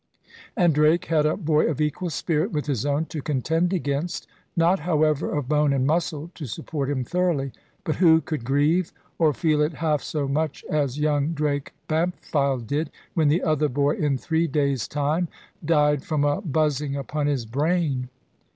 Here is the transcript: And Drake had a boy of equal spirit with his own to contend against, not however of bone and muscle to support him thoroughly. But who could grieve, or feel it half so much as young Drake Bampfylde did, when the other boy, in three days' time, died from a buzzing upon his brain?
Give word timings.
And 0.57 0.73
Drake 0.73 1.05
had 1.05 1.27
a 1.27 1.37
boy 1.37 1.67
of 1.67 1.79
equal 1.79 2.09
spirit 2.09 2.51
with 2.51 2.65
his 2.65 2.87
own 2.87 3.05
to 3.05 3.21
contend 3.21 3.71
against, 3.71 4.25
not 4.55 4.79
however 4.79 5.29
of 5.31 5.47
bone 5.47 5.73
and 5.73 5.85
muscle 5.85 6.31
to 6.33 6.47
support 6.47 6.89
him 6.89 7.03
thoroughly. 7.03 7.51
But 7.83 7.97
who 7.97 8.19
could 8.19 8.43
grieve, 8.43 8.91
or 9.19 9.31
feel 9.31 9.61
it 9.61 9.73
half 9.75 10.01
so 10.01 10.27
much 10.27 10.65
as 10.67 10.97
young 10.97 11.33
Drake 11.33 11.73
Bampfylde 11.87 12.65
did, 12.65 12.89
when 13.13 13.27
the 13.27 13.43
other 13.43 13.69
boy, 13.69 13.91
in 13.95 14.17
three 14.17 14.47
days' 14.47 14.87
time, 14.87 15.27
died 15.63 16.03
from 16.03 16.23
a 16.23 16.41
buzzing 16.41 16.95
upon 16.95 17.27
his 17.27 17.45
brain? 17.45 18.09